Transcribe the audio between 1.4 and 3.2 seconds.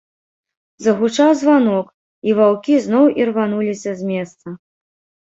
званок, і ваўкі зноў